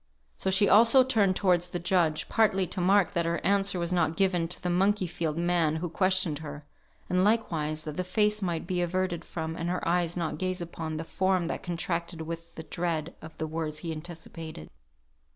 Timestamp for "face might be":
8.03-8.81